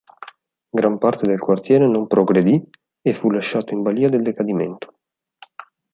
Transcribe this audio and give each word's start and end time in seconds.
Gran 0.79 0.97
parte 0.97 1.27
del 1.29 1.37
quartiere 1.37 1.87
non 1.87 2.07
progredì 2.07 2.59
e 3.03 3.13
fu 3.13 3.29
lasciato 3.29 3.75
in 3.75 3.83
balia 3.83 4.09
del 4.09 4.23
decadimento. 4.23 4.97